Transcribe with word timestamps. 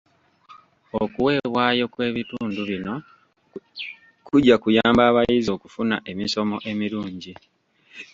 Okuweebwayo 1.01 1.85
kw'ebintu 1.93 2.35
bino 2.69 2.93
kujja 4.27 4.55
kuyamba 4.63 5.01
abayizi 5.09 5.49
okufuna 5.57 5.95
emisomo 6.11 6.55
emirungi. 6.71 7.33